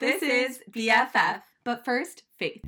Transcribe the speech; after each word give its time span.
This 0.00 0.22
is 0.22 0.60
BFF. 0.70 1.42
But 1.64 1.84
first, 1.84 2.22
Faith. 2.38 2.62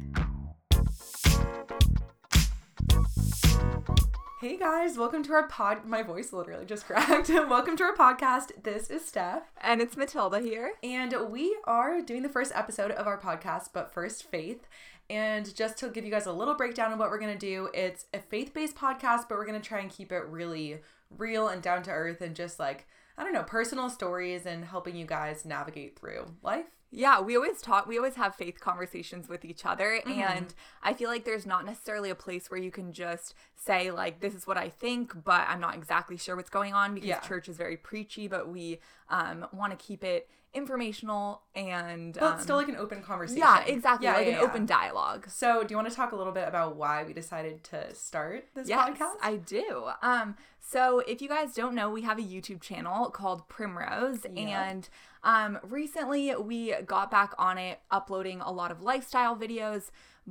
Hey 4.40 4.56
guys, 4.56 4.98
welcome 4.98 5.22
to 5.22 5.34
our 5.34 5.46
pod. 5.46 5.86
My 5.86 6.02
voice 6.02 6.32
literally 6.32 6.66
just 6.66 6.86
cracked. 6.88 7.28
welcome 7.28 7.76
to 7.76 7.84
our 7.84 7.94
podcast. 7.94 8.64
This 8.64 8.90
is 8.90 9.04
Steph. 9.04 9.44
And 9.60 9.80
it's 9.80 9.96
Matilda 9.96 10.40
here. 10.40 10.72
And 10.82 11.14
we 11.30 11.56
are 11.66 12.02
doing 12.02 12.22
the 12.22 12.28
first 12.28 12.50
episode 12.52 12.90
of 12.90 13.06
our 13.06 13.20
podcast, 13.20 13.68
But 13.72 13.94
First 13.94 14.28
Faith. 14.28 14.66
And 15.08 15.54
just 15.54 15.78
to 15.78 15.88
give 15.88 16.04
you 16.04 16.10
guys 16.10 16.26
a 16.26 16.32
little 16.32 16.54
breakdown 16.54 16.92
of 16.92 16.98
what 16.98 17.10
we're 17.10 17.20
going 17.20 17.38
to 17.38 17.38
do, 17.38 17.68
it's 17.72 18.06
a 18.12 18.18
faith 18.18 18.52
based 18.52 18.74
podcast, 18.74 19.28
but 19.28 19.38
we're 19.38 19.46
going 19.46 19.60
to 19.60 19.68
try 19.68 19.78
and 19.78 19.88
keep 19.88 20.10
it 20.10 20.26
really 20.26 20.80
real 21.16 21.46
and 21.46 21.62
down 21.62 21.84
to 21.84 21.92
earth 21.92 22.22
and 22.22 22.34
just 22.34 22.58
like, 22.58 22.88
I 23.16 23.22
don't 23.22 23.32
know, 23.32 23.44
personal 23.44 23.88
stories 23.88 24.46
and 24.46 24.64
helping 24.64 24.96
you 24.96 25.06
guys 25.06 25.44
navigate 25.44 25.96
through 25.96 26.26
life. 26.42 26.66
Yeah, 26.90 27.20
we 27.20 27.36
always 27.36 27.62
talk, 27.62 27.86
we 27.86 27.96
always 27.96 28.16
have 28.16 28.34
faith 28.34 28.60
conversations 28.60 29.28
with 29.28 29.44
each 29.44 29.64
other. 29.64 30.00
Mm-hmm. 30.04 30.20
And 30.20 30.54
I 30.82 30.92
feel 30.92 31.08
like 31.08 31.24
there's 31.24 31.46
not 31.46 31.64
necessarily 31.64 32.10
a 32.10 32.14
place 32.14 32.50
where 32.50 32.60
you 32.60 32.70
can 32.70 32.92
just 32.92 33.34
say, 33.54 33.90
like, 33.90 34.20
this 34.20 34.34
is 34.34 34.46
what 34.46 34.56
I 34.56 34.68
think, 34.68 35.24
but 35.24 35.46
I'm 35.48 35.60
not 35.60 35.74
exactly 35.74 36.16
sure 36.16 36.34
what's 36.34 36.50
going 36.50 36.74
on 36.74 36.94
because 36.94 37.08
yeah. 37.08 37.20
church 37.20 37.48
is 37.48 37.56
very 37.56 37.76
preachy, 37.76 38.26
but 38.26 38.48
we 38.48 38.80
um, 39.08 39.46
want 39.52 39.72
to 39.72 39.76
keep 39.76 40.02
it 40.02 40.28
informational 40.52 41.42
and 41.54 42.14
but 42.14 42.22
um, 42.34 42.40
still 42.40 42.56
like 42.56 42.68
an 42.68 42.76
open 42.76 43.02
conversation. 43.02 43.38
Yeah, 43.38 43.62
exactly. 43.64 44.06
Yeah, 44.06 44.14
like 44.14 44.26
yeah, 44.26 44.38
an 44.38 44.44
open 44.44 44.66
dialogue. 44.66 45.28
So, 45.30 45.62
do 45.62 45.72
you 45.72 45.76
want 45.76 45.88
to 45.88 45.94
talk 45.94 46.12
a 46.12 46.16
little 46.16 46.32
bit 46.32 46.48
about 46.48 46.76
why 46.76 47.04
we 47.04 47.12
decided 47.12 47.62
to 47.64 47.94
start 47.94 48.46
this 48.54 48.68
yes, 48.68 48.90
podcast? 48.90 49.14
I 49.22 49.36
do. 49.36 49.90
Um, 50.02 50.36
so 50.60 51.00
if 51.00 51.20
you 51.20 51.28
guys 51.28 51.54
don't 51.54 51.74
know, 51.74 51.90
we 51.90 52.02
have 52.02 52.18
a 52.18 52.22
YouTube 52.22 52.60
channel 52.60 53.10
called 53.10 53.48
Primrose, 53.48 54.24
and 54.36 54.88
um, 55.22 55.58
recently 55.62 56.34
we 56.36 56.74
got 56.86 57.10
back 57.10 57.34
on 57.38 57.58
it, 57.58 57.80
uploading 57.90 58.40
a 58.40 58.50
lot 58.50 58.70
of 58.70 58.82
lifestyle 58.82 59.36
videos 59.36 59.90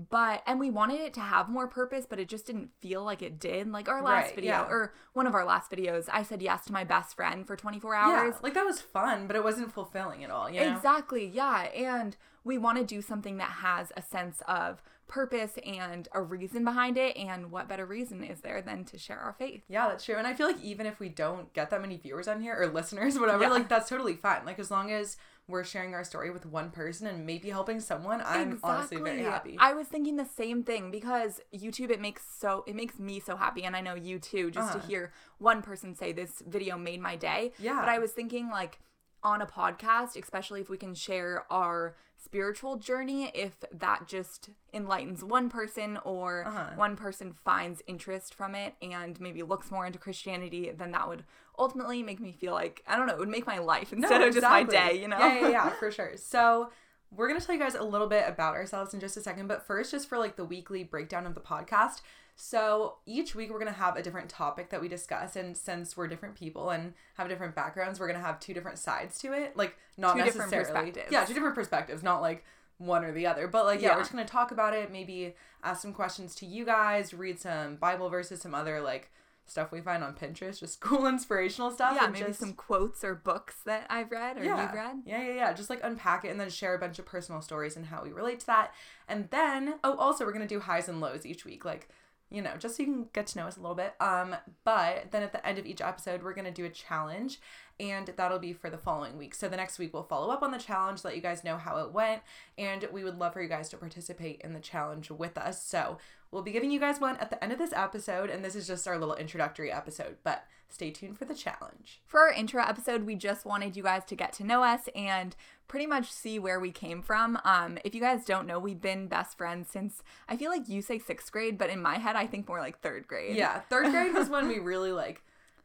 but 0.09 0.43
and 0.45 0.59
we 0.59 0.69
wanted 0.69 0.99
it 1.01 1.13
to 1.13 1.19
have 1.19 1.49
more 1.49 1.67
purpose 1.67 2.05
but 2.07 2.19
it 2.19 2.27
just 2.27 2.45
didn't 2.45 2.69
feel 2.79 3.03
like 3.03 3.21
it 3.21 3.39
did 3.39 3.69
like 3.69 3.89
our 3.89 4.01
last 4.01 4.27
right, 4.27 4.35
video 4.35 4.51
yeah. 4.51 4.63
or 4.63 4.93
one 5.13 5.27
of 5.27 5.33
our 5.33 5.43
last 5.43 5.71
videos 5.71 6.07
i 6.11 6.23
said 6.23 6.41
yes 6.41 6.63
to 6.65 6.71
my 6.71 6.83
best 6.83 7.15
friend 7.15 7.45
for 7.45 7.55
24 7.55 7.95
hours 7.95 8.33
yeah, 8.35 8.39
like 8.43 8.53
that 8.53 8.65
was 8.65 8.79
fun 8.79 9.27
but 9.27 9.35
it 9.35 9.43
wasn't 9.43 9.71
fulfilling 9.73 10.23
at 10.23 10.29
all 10.29 10.49
you 10.49 10.59
know? 10.59 10.75
exactly 10.75 11.25
yeah 11.25 11.63
and 11.75 12.15
we 12.49 12.57
want 12.57 12.77
to 12.77 12.83
do 12.83 13.01
something 13.01 13.37
that 13.37 13.51
has 13.51 13.91
a 13.95 14.01
sense 14.01 14.41
of 14.47 14.81
purpose 15.07 15.57
and 15.65 16.07
a 16.13 16.21
reason 16.21 16.63
behind 16.63 16.97
it 16.97 17.15
and 17.15 17.51
what 17.51 17.67
better 17.67 17.85
reason 17.85 18.23
is 18.23 18.41
there 18.41 18.61
than 18.61 18.83
to 18.83 18.97
share 18.97 19.19
our 19.19 19.33
faith 19.33 19.63
yeah 19.67 19.87
that's 19.87 20.05
true 20.05 20.15
and 20.15 20.27
i 20.27 20.33
feel 20.33 20.45
like 20.45 20.61
even 20.61 20.85
if 20.85 20.99
we 20.99 21.09
don't 21.09 21.51
get 21.53 21.69
that 21.69 21.81
many 21.81 21.97
viewers 21.97 22.27
on 22.27 22.41
here 22.41 22.55
or 22.55 22.67
listeners 22.67 23.17
whatever 23.19 23.43
yeah. 23.43 23.49
like 23.49 23.69
that's 23.69 23.89
totally 23.89 24.15
fine 24.15 24.45
like 24.45 24.59
as 24.59 24.69
long 24.69 24.91
as 24.91 25.17
we're 25.47 25.63
sharing 25.63 25.95
our 25.95 26.03
story 26.03 26.29
with 26.29 26.45
one 26.45 26.69
person 26.69 27.07
and 27.07 27.25
maybe 27.25 27.49
helping 27.49 27.79
someone, 27.79 28.21
I'm 28.23 28.51
exactly. 28.51 28.69
honestly 28.69 28.97
very 28.97 29.23
happy. 29.23 29.57
I 29.59 29.73
was 29.73 29.87
thinking 29.87 30.15
the 30.15 30.25
same 30.25 30.63
thing 30.63 30.91
because 30.91 31.41
YouTube 31.51 31.89
it 31.89 31.99
makes 31.99 32.21
so 32.37 32.63
it 32.67 32.75
makes 32.75 32.99
me 32.99 33.19
so 33.19 33.35
happy 33.35 33.63
and 33.63 33.75
I 33.75 33.81
know 33.81 33.95
you 33.95 34.19
too 34.19 34.51
just 34.51 34.69
uh-huh. 34.69 34.79
to 34.79 34.87
hear 34.87 35.11
one 35.39 35.63
person 35.63 35.95
say 35.95 36.11
this 36.11 36.43
video 36.47 36.77
made 36.77 37.01
my 37.01 37.15
day. 37.15 37.53
Yeah. 37.57 37.79
But 37.79 37.89
I 37.89 37.97
was 37.97 38.11
thinking 38.11 38.49
like 38.49 38.79
on 39.23 39.41
a 39.41 39.45
podcast, 39.45 40.21
especially 40.21 40.61
if 40.61 40.69
we 40.69 40.77
can 40.77 40.93
share 40.93 41.43
our 41.51 41.95
spiritual 42.21 42.75
journey, 42.75 43.31
if 43.33 43.55
that 43.71 44.07
just 44.07 44.49
enlightens 44.73 45.23
one 45.23 45.49
person 45.49 45.97
or 46.03 46.45
uh-huh. 46.45 46.71
one 46.75 46.95
person 46.95 47.33
finds 47.33 47.81
interest 47.87 48.33
from 48.33 48.55
it 48.55 48.75
and 48.81 49.19
maybe 49.19 49.41
looks 49.41 49.71
more 49.71 49.85
into 49.85 49.97
Christianity, 49.97 50.71
then 50.75 50.91
that 50.91 51.07
would 51.07 51.23
ultimately 51.57 52.03
make 52.03 52.19
me 52.19 52.31
feel 52.31 52.53
like, 52.53 52.83
I 52.87 52.97
don't 52.97 53.07
know, 53.07 53.13
it 53.13 53.19
would 53.19 53.29
make 53.29 53.47
my 53.47 53.59
life 53.59 53.93
instead 53.93 54.21
no, 54.21 54.27
of 54.27 54.33
just 54.33 54.43
my 54.43 54.63
day, 54.63 54.99
you 55.01 55.07
know? 55.07 55.17
Yeah, 55.17 55.39
yeah, 55.39 55.49
yeah, 55.49 55.69
for 55.69 55.91
sure. 55.91 56.13
So, 56.17 56.69
we're 57.11 57.27
going 57.27 57.39
to 57.39 57.45
tell 57.45 57.55
you 57.55 57.61
guys 57.61 57.73
a 57.73 57.83
little 57.83 58.05
bit 58.05 58.25
about 58.27 58.53
ourselves 58.53 58.93
in 58.93 58.99
just 58.99 59.17
a 59.17 59.21
second, 59.21 59.47
but 59.47 59.65
first, 59.65 59.91
just 59.91 60.07
for 60.07 60.19
like 60.19 60.35
the 60.35 60.45
weekly 60.45 60.83
breakdown 60.83 61.25
of 61.25 61.33
the 61.33 61.41
podcast. 61.41 62.01
So 62.41 62.95
each 63.05 63.35
week 63.35 63.49
we're 63.49 63.59
going 63.59 63.71
to 63.71 63.77
have 63.77 63.97
a 63.97 64.01
different 64.01 64.29
topic 64.29 64.69
that 64.69 64.79
we 64.79 64.87
discuss. 64.87 65.35
And 65.35 65.57
since 65.57 65.97
we're 65.97 66.07
different 66.07 66.35
people 66.35 66.69
and 66.69 66.93
have 67.15 67.27
different 67.27 67.53
backgrounds, 67.53 67.99
we're 67.99 68.07
going 68.07 68.17
to 68.17 68.25
have 68.25 68.39
two 68.39 68.53
different 68.53 68.77
sides 68.77 69.19
to 69.19 69.33
it. 69.33 69.57
Like, 69.57 69.75
not 69.97 70.13
two 70.13 70.19
necessarily. 70.19 70.49
Different 70.49 70.73
perspectives. 70.73 71.11
Yeah, 71.11 71.25
two 71.25 71.33
different 71.33 71.55
perspectives, 71.55 72.01
not 72.01 72.21
like 72.21 72.45
one 72.77 73.03
or 73.03 73.11
the 73.11 73.27
other. 73.27 73.49
But 73.49 73.65
like, 73.65 73.81
yeah, 73.81 73.89
yeah. 73.89 73.95
we're 73.95 74.03
just 74.03 74.13
going 74.13 74.25
to 74.25 74.31
talk 74.31 74.51
about 74.51 74.73
it, 74.73 74.89
maybe 74.89 75.35
ask 75.65 75.81
some 75.81 75.91
questions 75.91 76.33
to 76.35 76.45
you 76.45 76.63
guys, 76.63 77.13
read 77.13 77.41
some 77.41 77.75
Bible 77.75 78.07
verses, 78.07 78.39
some 78.39 78.55
other 78.55 78.79
like 78.79 79.11
stuff 79.45 79.73
we 79.73 79.81
find 79.81 80.01
on 80.01 80.13
Pinterest, 80.13 80.61
just 80.61 80.79
cool 80.79 81.07
inspirational 81.07 81.71
stuff. 81.71 81.97
Yeah, 82.01 82.07
maybe 82.07 82.27
just, 82.27 82.39
some 82.39 82.53
quotes 82.53 83.03
or 83.03 83.15
books 83.15 83.55
that 83.65 83.85
I've 83.89 84.11
read 84.11 84.37
or 84.37 84.45
yeah, 84.45 84.63
you've 84.63 84.73
read. 84.73 85.01
Yeah, 85.05 85.21
yeah, 85.21 85.33
yeah. 85.33 85.53
Just 85.53 85.69
like 85.69 85.81
unpack 85.83 86.23
it 86.23 86.29
and 86.29 86.39
then 86.39 86.49
share 86.49 86.73
a 86.73 86.79
bunch 86.79 86.99
of 86.99 87.05
personal 87.05 87.41
stories 87.41 87.75
and 87.75 87.87
how 87.87 88.01
we 88.01 88.13
relate 88.13 88.39
to 88.39 88.45
that. 88.45 88.71
And 89.09 89.27
then, 89.29 89.75
oh, 89.83 89.97
also, 89.97 90.23
we're 90.23 90.31
going 90.31 90.47
to 90.47 90.55
do 90.55 90.61
highs 90.61 90.87
and 90.87 91.01
lows 91.01 91.25
each 91.25 91.43
week. 91.43 91.65
Like, 91.65 91.89
you 92.31 92.41
know, 92.41 92.55
just 92.57 92.77
so 92.77 92.83
you 92.83 92.91
can 92.91 93.05
get 93.13 93.27
to 93.27 93.39
know 93.39 93.47
us 93.47 93.57
a 93.57 93.61
little 93.61 93.75
bit. 93.75 93.93
Um, 93.99 94.35
but 94.63 95.11
then 95.11 95.23
at 95.23 95.31
the 95.31 95.45
end 95.45 95.57
of 95.57 95.65
each 95.65 95.81
episode, 95.81 96.23
we're 96.23 96.33
gonna 96.33 96.51
do 96.51 96.65
a 96.65 96.69
challenge, 96.69 97.39
and 97.79 98.11
that'll 98.15 98.39
be 98.39 98.53
for 98.53 98.69
the 98.69 98.77
following 98.77 99.17
week. 99.17 99.33
So 99.33 99.47
the 99.47 99.57
next 99.57 99.79
week 99.79 99.93
we'll 99.93 100.03
follow 100.03 100.31
up 100.31 100.43
on 100.43 100.51
the 100.51 100.57
challenge, 100.57 101.03
let 101.03 101.15
you 101.15 101.21
guys 101.21 101.43
know 101.43 101.57
how 101.57 101.77
it 101.77 101.91
went, 101.91 102.21
and 102.57 102.87
we 102.91 103.03
would 103.03 103.17
love 103.17 103.33
for 103.33 103.41
you 103.41 103.49
guys 103.49 103.69
to 103.69 103.77
participate 103.77 104.41
in 104.43 104.53
the 104.53 104.59
challenge 104.59 105.09
with 105.09 105.37
us. 105.37 105.63
So 105.63 105.97
we'll 106.31 106.43
be 106.43 106.51
giving 106.51 106.71
you 106.71 106.79
guys 106.79 106.99
one 106.99 107.17
at 107.17 107.29
the 107.29 107.43
end 107.43 107.51
of 107.51 107.59
this 107.59 107.73
episode, 107.73 108.29
and 108.29 108.43
this 108.43 108.55
is 108.55 108.67
just 108.67 108.87
our 108.87 108.97
little 108.97 109.15
introductory 109.15 109.71
episode. 109.71 110.17
But 110.23 110.45
stay 110.69 110.91
tuned 110.91 111.17
for 111.17 111.25
the 111.25 111.35
challenge. 111.35 112.01
For 112.05 112.21
our 112.21 112.31
intro 112.31 112.63
episode, 112.63 113.03
we 113.03 113.15
just 113.15 113.45
wanted 113.45 113.75
you 113.75 113.83
guys 113.83 114.05
to 114.05 114.15
get 114.15 114.33
to 114.33 114.43
know 114.43 114.63
us 114.63 114.87
and 114.95 115.35
pretty 115.67 115.85
much 115.85 116.11
see 116.11 116.39
where 116.39 116.59
we 116.59 116.71
came 116.71 117.01
from. 117.01 117.39
Um, 117.43 117.77
if 117.83 117.93
you 117.93 118.01
guys 118.01 118.25
don't 118.25 118.47
know, 118.47 118.59
we've 118.59 118.81
been 118.81 119.07
best 119.07 119.37
friends 119.37 119.69
since 119.69 120.03
I 120.27 120.37
feel 120.37 120.51
like 120.51 120.69
you 120.69 120.81
say 120.81 120.99
sixth 120.99 121.31
grade, 121.31 121.57
but 121.57 121.69
in 121.69 121.81
my 121.81 121.97
head, 121.97 122.15
I 122.15 122.27
think 122.27 122.47
more 122.47 122.59
like 122.59 122.79
third 122.79 123.07
grade. 123.07 123.35
Yeah, 123.35 123.59
third 123.69 123.91
grade 123.91 124.13
was 124.13 124.29
when 124.29 124.47
we 124.47 124.59
really 124.59 124.91
like 124.91 125.21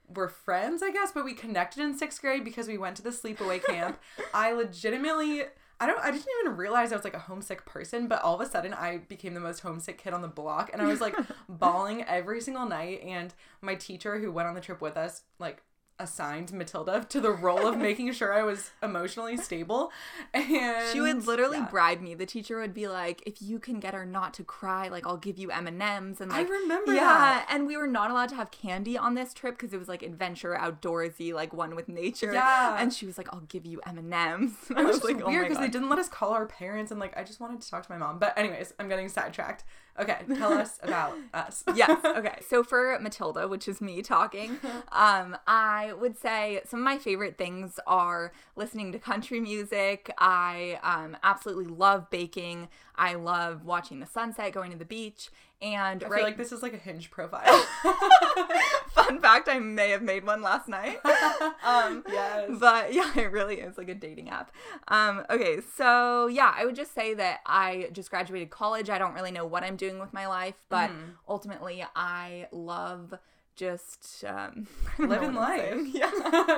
were 0.08 0.28
friends, 0.28 0.82
I 0.82 0.90
guess, 0.90 1.12
but 1.12 1.24
we 1.24 1.32
connected 1.32 1.82
in 1.82 1.96
sixth 1.96 2.20
grade 2.20 2.44
because 2.44 2.68
we 2.68 2.78
went 2.78 2.96
to 2.96 3.02
the 3.02 3.10
sleepaway 3.10 3.64
camp. 3.64 3.98
I 4.34 4.52
legitimately 4.52 5.44
I 5.80 5.86
don't 5.86 5.98
I 5.98 6.10
didn't 6.10 6.26
even 6.42 6.56
realize 6.56 6.92
I 6.92 6.96
was 6.96 7.04
like 7.04 7.14
a 7.14 7.20
homesick 7.20 7.66
person, 7.66 8.06
but 8.06 8.22
all 8.22 8.34
of 8.34 8.40
a 8.40 8.48
sudden 8.48 8.72
I 8.72 8.98
became 8.98 9.34
the 9.34 9.40
most 9.40 9.60
homesick 9.60 9.98
kid 9.98 10.14
on 10.14 10.22
the 10.22 10.28
block 10.28 10.70
and 10.72 10.80
I 10.80 10.86
was 10.86 11.00
like 11.00 11.16
bawling 11.48 12.02
every 12.04 12.40
single 12.40 12.66
night 12.66 13.02
and 13.02 13.34
my 13.60 13.74
teacher 13.74 14.18
who 14.18 14.30
went 14.30 14.48
on 14.48 14.54
the 14.54 14.60
trip 14.60 14.80
with 14.80 14.96
us 14.96 15.22
like 15.38 15.62
assigned 15.98 16.52
Matilda 16.52 17.06
to 17.08 17.20
the 17.20 17.30
role 17.30 17.66
of 17.66 17.78
making 17.78 18.12
sure 18.12 18.32
I 18.32 18.42
was 18.42 18.72
emotionally 18.82 19.36
stable. 19.36 19.92
And 20.32 20.88
she 20.92 21.00
would 21.00 21.26
literally 21.26 21.58
yeah. 21.58 21.68
bribe 21.70 22.00
me. 22.00 22.14
The 22.14 22.26
teacher 22.26 22.60
would 22.60 22.74
be 22.74 22.88
like, 22.88 23.22
"If 23.26 23.40
you 23.40 23.58
can 23.58 23.80
get 23.80 23.94
her 23.94 24.04
not 24.04 24.34
to 24.34 24.44
cry, 24.44 24.88
like 24.88 25.06
I'll 25.06 25.16
give 25.16 25.38
you 25.38 25.50
M 25.50 25.66
and 25.66 25.80
M's." 25.80 26.20
And 26.20 26.30
like, 26.30 26.46
I 26.46 26.50
remember, 26.50 26.94
yeah. 26.94 27.02
That. 27.02 27.46
And 27.50 27.66
we 27.66 27.76
were 27.76 27.86
not 27.86 28.10
allowed 28.10 28.28
to 28.30 28.34
have 28.34 28.50
candy 28.50 28.98
on 28.98 29.14
this 29.14 29.32
trip 29.32 29.56
because 29.56 29.72
it 29.72 29.78
was 29.78 29.88
like 29.88 30.02
adventure, 30.02 30.56
outdoorsy, 30.60 31.32
like 31.32 31.52
one 31.52 31.76
with 31.76 31.88
nature. 31.88 32.32
Yeah. 32.32 32.76
And 32.78 32.92
she 32.92 33.06
was 33.06 33.16
like, 33.18 33.32
"I'll 33.32 33.40
give 33.40 33.64
you 33.64 33.80
M 33.86 33.98
and 33.98 34.12
M's." 34.12 34.52
It 34.74 34.84
was, 34.84 34.96
was 35.00 35.04
like, 35.04 35.22
oh 35.22 35.28
weird 35.28 35.44
because 35.44 35.58
oh 35.58 35.60
they 35.60 35.68
didn't 35.68 35.88
let 35.88 35.98
us 35.98 36.08
call 36.08 36.32
our 36.32 36.46
parents, 36.46 36.90
and 36.90 37.00
like 37.00 37.16
I 37.16 37.22
just 37.22 37.40
wanted 37.40 37.60
to 37.60 37.70
talk 37.70 37.86
to 37.86 37.92
my 37.92 37.98
mom. 37.98 38.18
But 38.18 38.36
anyways, 38.36 38.74
I'm 38.78 38.88
getting 38.88 39.08
sidetracked. 39.08 39.64
Okay, 39.98 40.18
tell 40.36 40.52
us 40.52 40.78
about 40.82 41.14
us. 41.32 41.62
yes. 41.74 42.04
Okay. 42.04 42.38
So 42.48 42.62
for 42.62 42.98
Matilda, 43.00 43.46
which 43.48 43.68
is 43.68 43.80
me 43.80 44.02
talking, 44.02 44.58
um, 44.92 45.36
I 45.46 45.92
would 46.00 46.18
say 46.18 46.60
some 46.64 46.80
of 46.80 46.84
my 46.84 46.98
favorite 46.98 47.38
things 47.38 47.78
are 47.86 48.32
listening 48.56 48.92
to 48.92 48.98
country 48.98 49.40
music. 49.40 50.10
I 50.18 50.78
um, 50.82 51.16
absolutely 51.22 51.66
love 51.66 52.10
baking. 52.10 52.68
I 52.96 53.14
love 53.14 53.64
watching 53.64 54.00
the 54.00 54.06
sunset, 54.06 54.52
going 54.52 54.70
to 54.70 54.78
the 54.78 54.84
beach, 54.84 55.30
and 55.60 56.04
I 56.04 56.08
right, 56.08 56.18
feel 56.18 56.24
like 56.24 56.36
this 56.36 56.52
is 56.52 56.62
like 56.62 56.74
a 56.74 56.78
hinge 56.78 57.10
profile. 57.10 57.66
Fun 58.88 59.20
fact: 59.20 59.48
I 59.48 59.58
may 59.58 59.90
have 59.90 60.02
made 60.02 60.24
one 60.24 60.42
last 60.42 60.68
night. 60.68 61.00
um, 61.64 62.04
yes, 62.08 62.50
but 62.60 62.92
yeah, 62.92 63.10
it 63.16 63.32
really 63.32 63.56
is 63.56 63.76
like 63.76 63.88
a 63.88 63.94
dating 63.94 64.30
app. 64.30 64.52
Um, 64.88 65.24
okay, 65.30 65.58
so 65.76 66.26
yeah, 66.28 66.54
I 66.56 66.64
would 66.64 66.76
just 66.76 66.94
say 66.94 67.14
that 67.14 67.40
I 67.46 67.88
just 67.92 68.10
graduated 68.10 68.50
college. 68.50 68.90
I 68.90 68.98
don't 68.98 69.14
really 69.14 69.32
know 69.32 69.46
what 69.46 69.64
I'm 69.64 69.76
doing 69.76 69.98
with 69.98 70.12
my 70.12 70.26
life, 70.26 70.62
but 70.68 70.90
mm. 70.90 71.14
ultimately, 71.28 71.84
I 71.96 72.48
love 72.52 73.14
just 73.56 74.24
um, 74.26 74.66
living 74.98 75.34
life. 75.34 75.74
Yeah. 75.94 76.10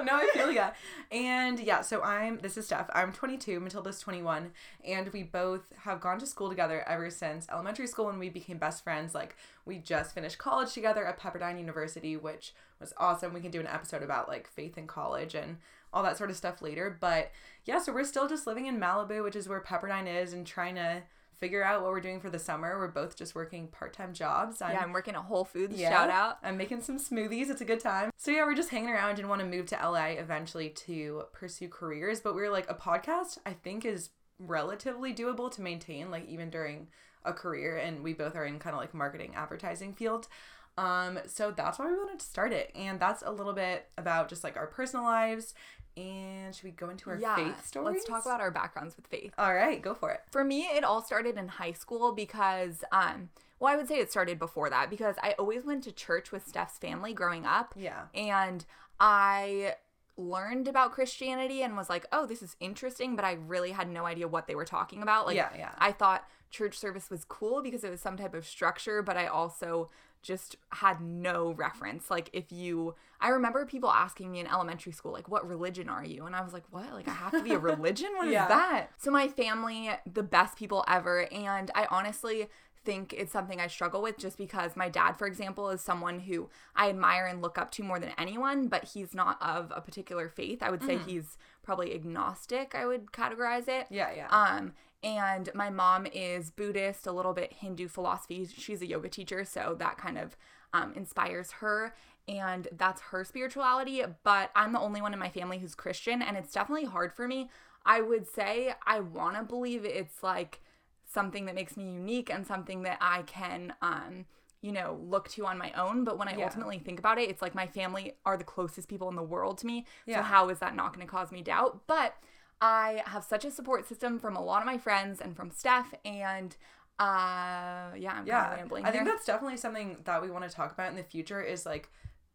no, 0.05 0.17
I 0.17 0.29
feel 0.33 0.51
yeah. 0.51 0.73
And 1.11 1.59
yeah, 1.61 1.83
so 1.83 2.03
I'm 2.03 2.39
this 2.39 2.57
is 2.57 2.67
Steph. 2.67 2.89
I'm 2.95 3.13
22, 3.13 3.61
Matilda's 3.61 4.01
21, 4.01 4.53
and 4.87 5.09
we 5.13 5.23
both 5.23 5.73
have 5.85 6.01
gone 6.01 6.19
to 6.19 6.27
school 6.27 6.49
together 6.49 6.85
ever 6.87 7.11
since 7.11 7.47
elementary 7.51 7.87
school 7.87 8.07
when 8.07 8.19
we 8.19 8.29
became 8.31 8.59
best 8.59 8.83
friends. 8.83 9.15
Like 9.15 9.37
we 9.65 9.79
just 9.79 10.15
finished 10.15 10.39
college 10.39 10.73
together 10.73 11.07
at 11.07 11.21
Pepperdine 11.21 11.59
University, 11.59 12.17
which 12.17 12.55
was 12.81 12.95
awesome. 12.97 13.35
We 13.35 13.41
can 13.41 13.51
do 13.51 13.61
an 13.61 13.67
episode 13.67 14.03
about 14.03 14.29
like 14.29 14.49
faith 14.49 14.79
in 14.79 14.87
college 14.87 15.35
and 15.35 15.59
all 15.93 16.03
that 16.03 16.17
sort 16.17 16.31
of 16.31 16.37
stuff 16.37 16.63
later. 16.63 16.97
But 16.99 17.31
yeah, 17.65 17.79
so 17.79 17.93
we're 17.93 18.05
still 18.05 18.29
just 18.29 18.47
living 18.47 18.67
in 18.67 18.81
Malibu, 18.81 19.23
which 19.23 19.37
is 19.37 19.49
where 19.49 19.61
Pepperdine 19.61 20.23
is, 20.23 20.33
and 20.33 20.47
trying 20.47 20.77
to 20.77 21.03
figure 21.39 21.63
out 21.63 21.83
what 21.83 21.91
we're 21.91 22.01
doing 22.01 22.21
for 22.21 22.31
the 22.31 22.39
summer. 22.39 22.79
We're 22.79 22.89
both 22.89 23.17
just 23.17 23.35
working 23.35 23.69
part 23.69 23.93
time 23.93 24.13
jobs. 24.13 24.63
I'm, 24.63 24.73
yeah, 24.73 24.83
I'm 24.83 24.93
working 24.93 25.15
at 25.15 25.23
Whole 25.23 25.45
Foods. 25.45 25.79
Yeah, 25.79 25.91
shout 25.91 26.11
out. 26.11 26.39
I'm 26.43 26.57
making 26.57 26.83
some 26.83 26.99
smoothies. 26.99 27.51
It's 27.51 27.61
a 27.61 27.67
good 27.67 27.81
time. 27.81 28.11
So 28.17 28.31
yeah, 28.31 28.45
we're 28.45 28.55
just 28.55 28.71
hanging 28.71 28.91
around 28.91 29.19
and 29.19 29.29
want 29.29 29.41
to 29.41 29.47
move 29.47 29.67
to 29.67 29.77
LA 29.77 30.15
eventually 30.19 30.71
to 30.71 31.25
pursue 31.33 31.69
careers. 31.69 32.21
But 32.21 32.35
we're 32.35 32.51
like 32.51 32.71
a 32.71 32.75
podcast. 32.75 33.39
I 33.45 33.53
think 33.53 33.85
is 33.85 34.11
relatively 34.39 35.15
doable 35.15 35.51
to 35.53 35.63
maintain, 35.63 36.11
like 36.11 36.27
even 36.29 36.51
during 36.51 36.89
a 37.25 37.33
career. 37.33 37.77
And 37.77 38.03
we 38.03 38.13
both 38.13 38.37
are 38.37 38.45
in 38.45 38.59
kind 38.59 38.75
of 38.75 38.81
like 38.81 38.95
marketing 38.95 39.35
advertising 39.35 39.93
field. 39.93 40.29
Um, 40.79 41.19
so 41.27 41.51
that's 41.51 41.79
why 41.79 41.87
we 41.87 41.95
wanted 41.95 42.19
to 42.19 42.27
start 42.27 42.53
it. 42.53 42.71
And 42.75 43.01
that's 43.01 43.23
a 43.25 43.31
little 43.31 43.53
bit 43.53 43.89
about 43.97 44.29
just 44.29 44.45
like 44.45 44.57
our 44.57 44.67
personal 44.67 45.05
lives. 45.05 45.55
And 45.97 46.55
should 46.55 46.65
we 46.65 46.73
go 46.73 46.91
into 46.91 47.09
our 47.09 47.17
yeah, 47.17 47.37
faith 47.37 47.67
stories? 47.67 47.95
let's 47.95 48.05
talk 48.05 48.27
about 48.27 48.41
our 48.41 48.51
backgrounds 48.51 48.97
with 48.97 49.07
faith. 49.07 49.33
All 49.39 49.55
right, 49.55 49.81
go 49.81 49.95
for 49.95 50.11
it. 50.11 50.21
For 50.31 50.45
me, 50.45 50.63
it 50.65 50.85
all 50.85 51.03
started 51.03 51.39
in 51.39 51.49
high 51.49 51.73
school 51.73 52.13
because, 52.13 52.85
um, 52.93 53.31
well, 53.59 53.73
I 53.73 53.77
would 53.77 53.89
say 53.89 53.97
it 53.97 54.11
started 54.11 54.39
before 54.39 54.69
that 54.69 54.91
because 54.91 55.17
I 55.23 55.35
always 55.39 55.65
went 55.65 55.85
to 55.85 55.93
church 55.93 56.33
with 56.33 56.47
Steph's 56.47 56.77
family 56.77 57.15
growing 57.15 57.47
up. 57.47 57.73
Yeah. 57.77 58.03
And 58.15 58.67
I 59.01 59.77
learned 60.19 60.69
about 60.69 60.93
Christianity 60.93 61.63
and 61.63 61.77
was 61.77 61.89
like, 61.89 62.05
oh, 62.13 62.27
this 62.27 62.43
is 62.43 62.57
interesting, 62.61 63.17
but 63.17 63.25
I 63.25 63.33
really 63.33 63.73
had 63.73 63.89
no 63.89 64.05
idea 64.05 64.29
what 64.29 64.47
they 64.47 64.55
were 64.55 64.65
talking 64.67 65.03
about. 65.03 65.27
Like, 65.27 65.37
Yeah, 65.37 65.49
yeah. 65.57 65.73
I 65.79 65.93
thought 65.93 66.29
church 66.51 66.79
service 66.79 67.11
was 67.11 67.25
cool 67.25 67.63
because 67.63 67.85
it 67.85 67.91
was 67.91 68.01
some 68.01 68.17
type 68.19 68.35
of 68.35 68.47
structure, 68.47 69.03
but 69.03 69.17
I 69.17 69.27
also 69.27 69.91
just 70.23 70.57
had 70.71 71.01
no 71.01 71.53
reference. 71.53 72.11
Like, 72.11 72.31
if 72.33 72.51
you, 72.51 72.95
I 73.21 73.29
remember 73.29 73.65
people 73.67 73.91
asking 73.91 74.31
me 74.33 74.41
in 74.41 74.47
elementary 74.47 74.93
school, 74.93 75.13
like, 75.13 75.29
what 75.29 75.47
religion 75.49 75.89
are 75.89 76.05
you? 76.05 76.27
And 76.27 76.35
I 76.35 76.43
was 76.43 76.53
like, 76.53 76.65
what? 76.71 76.93
Like, 76.93 77.09
I 77.09 77.13
have 77.13 77.33
to 77.33 77.43
be 77.43 77.53
a 77.55 77.59
religion? 77.73 78.11
What 78.17 78.27
is 78.29 78.33
Yeah. 78.33 78.49
that? 78.49 78.89
So, 78.99 79.11
my 79.11 79.29
family, 79.29 79.91
the 80.13 80.23
best 80.23 80.57
people 80.59 80.85
ever. 80.89 81.33
And 81.33 81.71
I 81.75 81.87
honestly, 81.91 82.49
think 82.85 83.13
it's 83.13 83.33
something 83.33 83.61
I 83.61 83.67
struggle 83.67 84.01
with 84.01 84.17
just 84.17 84.39
because 84.39 84.77
my 84.77 84.89
dad, 84.89 85.15
for 85.19 85.27
example, 85.27 85.71
is 85.71 85.81
someone 85.81 86.21
who 86.21 86.49
I 86.77 86.89
admire 86.89 87.27
and 87.27 87.43
look 87.43 87.59
up 87.59 87.73
to 87.73 87.83
more 87.83 87.99
than 87.99 88.13
anyone, 88.17 88.69
but 88.69 88.85
he's 88.85 89.13
not 89.13 89.43
of 89.43 89.73
a 89.75 89.81
particular 89.81 90.29
faith. 90.29 90.63
I 90.63 90.71
would 90.71 90.85
say 90.85 90.97
he's 90.97 91.37
probably 91.65 91.93
agnostic, 91.93 92.77
I 92.77 92.87
would 92.87 93.07
categorize 93.07 93.67
it. 93.67 93.87
Yeah, 93.91 94.11
yeah. 94.15 94.29
Um, 94.29 94.73
and 95.03 95.49
my 95.55 95.71
mom 95.71 96.07
is 96.07 96.51
Buddhist, 96.51 97.07
a 97.07 97.13
little 97.13 97.33
bit 97.33 97.53
Hindu 97.53 97.89
philosophy. 97.89 98.47
She's 98.47 98.83
a 98.83 98.87
yoga 98.87 99.09
teacher, 99.09 99.45
so 99.45 99.77
that 99.79 99.99
kind 99.99 100.19
of 100.19 100.37
um, 100.73 100.93
inspires 100.95 101.53
her. 101.53 101.95
And 102.29 102.67
that's 102.73 103.01
her 103.03 103.25
spirituality. 103.25 104.03
But 104.25 104.51
I'm 104.57 104.73
the 104.73 104.81
only 104.81 105.01
one 105.01 105.13
in 105.13 105.19
my 105.19 105.29
family 105.31 105.59
who's 105.59 105.75
Christian, 105.77 106.23
and 106.23 106.37
it's 106.37 106.53
definitely 106.53 106.87
hard 106.87 107.13
for 107.13 107.29
me. 107.29 107.51
I 107.85 108.01
would 108.01 108.27
say 108.29 108.75
I 108.85 108.99
want 109.01 109.37
to 109.37 109.45
believe 109.45 109.85
it's 109.85 110.23
like 110.25 110.61
something 111.05 111.45
that 111.47 111.55
makes 111.55 111.77
me 111.77 111.85
unique 111.93 112.29
and 112.29 112.45
something 112.45 112.83
that 112.83 112.99
I 113.01 113.23
can, 113.23 113.75
um, 113.81 114.25
you 114.61 114.73
know, 114.73 114.99
look 115.05 115.29
to 115.31 115.47
on 115.47 115.57
my 115.57 115.71
own. 115.73 116.03
But 116.03 116.19
when 116.19 116.27
I 116.27 116.35
Yeah. 116.37 116.47
ultimately 116.47 116.81
think 116.81 116.99
about 116.99 117.19
it, 117.19 117.31
it's 117.31 117.41
like 117.41 117.55
my 117.55 117.69
family 117.69 118.15
are 118.25 118.37
the 118.37 118.43
closest 118.43 118.89
people 118.89 119.09
in 119.09 119.15
the 119.15 119.23
world 119.23 119.59
to 119.59 119.67
me. 119.67 119.87
Yeah. 120.05 120.17
So 120.17 120.23
how 120.23 120.49
is 120.49 120.59
that 120.59 120.75
not 120.75 120.93
going 120.95 121.07
to 121.07 121.11
cause 121.11 121.31
me 121.31 121.43
doubt? 121.43 121.87
But 121.87 122.17
I 122.61 123.03
have 123.07 123.25
such 123.25 123.45
a 123.45 123.51
support 123.51 123.87
system 123.87 124.19
from 124.19 124.37
a 124.37 124.43
lot 124.43 124.61
of 124.63 124.67
my 124.67 124.79
friends 124.79 125.21
and 125.21 125.37
from 125.37 125.51
Steph, 125.51 125.93
and 126.05 126.57
uh, 126.99 127.93
yeah, 127.97 128.15
I'm 128.17 128.27
yeah 128.27 128.57
i 128.85 128.91
think 128.91 129.05
that's 129.05 129.27
definitely 129.27 129.59
something 129.59 129.99
that 130.05 130.23
we 130.23 130.31
want 130.31 130.49
to 130.49 130.55
talk 130.55 130.73
about 130.73 130.89
in 130.91 130.97
the 130.97 131.03
future 131.03 131.43
is 131.43 131.67
like 131.67 131.91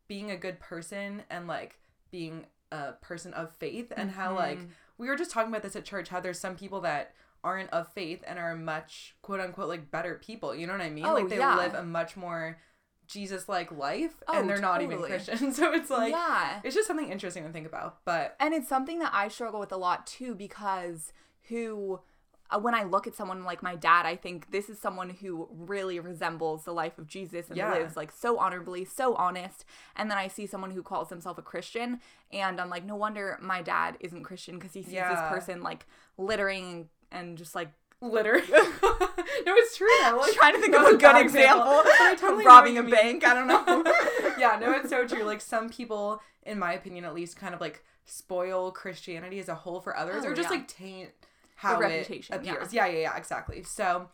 being 0.07 0.29
a 0.29 0.37
good 0.37 0.59
person 0.59 1.23
and 1.31 1.47
like 1.47 1.79
being 2.11 2.45
a 2.71 2.91
person 3.01 3.33
of 3.33 3.51
faith 3.55 3.91
and 3.97 4.11
how 4.11 4.35
like 4.35 4.59
Mm-hmm. 4.59 4.67
we 4.99 5.07
were 5.07 5.15
just 5.15 5.31
talking 5.31 5.49
about 5.49 5.63
this 5.63 5.75
at 5.75 5.83
church 5.85 6.09
how 6.09 6.19
there's 6.19 6.39
some 6.39 6.55
people 6.55 6.81
that 6.81 7.13
aren't 7.43 7.71
of 7.71 7.87
faith 7.93 8.23
and 8.27 8.37
are 8.37 8.55
much 8.55 9.15
quote 9.23 9.39
unquote 9.39 9.67
like 9.67 9.89
better 9.89 10.21
people 10.23 10.53
you 10.55 10.67
know 10.67 10.73
what 10.73 10.81
i 10.81 10.89
mean 10.91 11.05
Oh, 11.05 11.13
like 11.15 11.29
they 11.29 11.39
yeah. 11.39 11.55
live 11.57 11.73
a 11.73 11.83
much 11.83 12.15
more 12.15 12.59
jesus 13.11 13.47
like 13.49 13.71
life 13.71 14.23
Oh, 14.27 14.39
and 14.39 14.49
they're 14.49 14.57
not 14.59 14.81
even 14.81 15.01
christian 15.01 15.53
so 15.59 15.73
it's 15.73 15.89
like 15.89 16.11
yeah. 16.11 16.61
it's 16.63 16.75
just 16.75 16.87
something 16.87 17.09
interesting 17.09 17.43
to 17.43 17.49
think 17.51 17.67
about 17.67 17.99
but 18.05 18.35
And 18.39 18.53
it's 18.53 18.67
something 18.69 18.99
that 18.99 19.11
I 19.13 19.27
struggle 19.27 19.59
with 19.59 19.71
a 19.71 19.77
lot 19.77 20.07
too 20.07 20.33
because 20.35 21.11
who 21.49 21.99
uh, 22.53 22.59
when 22.59 22.75
I 22.75 22.83
look 22.83 23.07
at 23.07 23.15
someone 23.15 23.45
like 23.45 23.63
my 23.63 23.75
dad, 23.77 24.05
I 24.05 24.17
think 24.17 24.51
this 24.51 24.67
is 24.69 24.77
someone 24.77 25.09
who 25.09 25.47
really 25.51 26.01
resembles 26.01 26.65
the 26.65 26.73
life 26.73 26.97
of 26.97 27.07
Jesus 27.07 27.47
and 27.47 27.55
Yeah. 27.55 27.71
lives 27.71 27.95
like 27.95 28.11
so 28.11 28.37
honorably, 28.39 28.83
so 28.83 29.15
honest. 29.15 29.63
And 29.95 30.11
then 30.11 30.17
I 30.17 30.27
see 30.27 30.45
someone 30.45 30.71
who 30.71 30.83
calls 30.83 31.07
himself 31.09 31.37
a 31.37 31.41
Christian, 31.41 32.01
and 32.29 32.59
I'm 32.59 32.69
like, 32.69 32.83
no 32.83 32.97
wonder 32.97 33.37
my 33.41 33.61
dad 33.61 33.95
isn't 34.01 34.23
Christian 34.23 34.55
because 34.59 34.73
he 34.73 34.83
sees 34.83 34.91
Yeah. 34.93 35.09
this 35.09 35.21
person 35.29 35.63
like 35.63 35.85
littering 36.17 36.89
and 37.09 37.37
just 37.37 37.55
like 37.55 37.71
litter 38.01 38.41
no 39.45 39.53
it's 39.55 39.77
true 39.77 39.87
though. 40.03 40.17
like 40.21 40.33
trying 40.33 40.53
to 40.55 40.59
think 40.61 40.75
of 40.75 40.81
a 40.81 40.91
good 40.91 41.01
bad 41.01 41.21
example, 41.21 41.83
totally 42.17 42.45
robbing 42.45 42.77
a 42.77 42.81
mean. 42.81 42.91
bank. 42.91 43.25
I 43.25 43.33
don't 43.33 43.47
know. 43.47 43.63
yeah, 44.39 44.57
no, 44.59 44.71
it's 44.73 44.89
so 44.89 45.07
true. 45.07 45.23
Like 45.23 45.41
some 45.41 45.69
people, 45.69 46.21
in 46.43 46.59
my 46.59 46.73
opinion 46.73 47.05
at 47.05 47.13
least, 47.13 47.37
kind 47.37 47.53
of 47.53 47.61
like 47.61 47.83
spoil 48.05 48.71
Christianity 48.71 49.39
as 49.39 49.49
a 49.49 49.55
whole 49.55 49.79
for 49.81 49.95
others, 49.95 50.23
Oh, 50.25 50.29
or 50.29 50.35
just 50.35 50.49
yeah. 50.49 50.57
like 50.57 50.67
taint 50.67 51.09
how 51.55 51.77
it 51.79 51.81
reputation, 51.81 52.39
yeah. 52.43 52.53
appears. 52.53 52.73
Yeah. 52.73 52.87
yeah, 52.87 52.99
yeah, 52.99 53.17
exactly. 53.17 53.63
So, 53.63 54.09